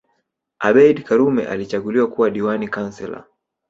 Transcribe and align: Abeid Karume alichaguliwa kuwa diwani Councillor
Abeid 0.59 1.03
Karume 1.03 1.45
alichaguliwa 1.47 2.07
kuwa 2.07 2.29
diwani 2.31 2.67
Councillor 2.67 3.25